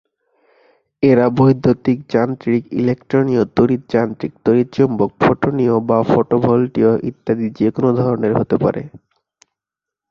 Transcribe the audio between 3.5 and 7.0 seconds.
তড়িৎ-যান্ত্রিক, তড়িৎ-চৌম্বক, ফোটনীয় বা ফটোভোল্টীয়